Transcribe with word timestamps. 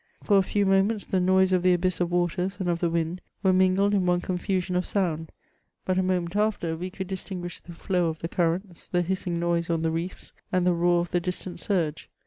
For 0.23 0.39
a 0.39 0.41
few 0.41 0.65
moments, 0.65 1.05
the 1.05 1.19
noise 1.19 1.53
of 1.53 1.61
the 1.61 1.73
abyss 1.75 1.99
of 1.99 2.09
waters 2.11 2.59
and 2.59 2.67
of 2.69 2.79
the 2.79 2.89
wind 2.89 3.21
were 3.43 3.53
mingled 3.53 3.93
in 3.93 4.07
one 4.07 4.19
confusion 4.19 4.75
of 4.75 4.83
sound; 4.83 5.31
bat 5.85 5.99
a 5.99 6.01
moment 6.01 6.35
afiter, 6.35 6.75
we 6.75 6.89
could 6.89 7.05
distinguish 7.05 7.59
the 7.59 7.73
flow 7.73 8.07
of 8.07 8.17
the 8.17 8.27
currents, 8.27 8.87
the 8.87 9.03
hisaii]^ 9.03 9.31
noise 9.33 9.69
on 9.69 9.83
the 9.83 9.91
reefs, 9.91 10.33
and 10.51 10.65
the 10.65 10.73
roar 10.73 11.01
of 11.01 11.11
the 11.11 11.19
distant 11.19 11.59
surge. 11.59 12.09